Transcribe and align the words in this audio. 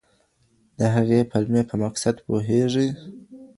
د 0.77 0.79
هغې 0.95 1.19
پلمې 1.31 1.61
په 1.69 1.75
مقصد 1.83 2.15
پوهېږئ؟ 2.25 2.89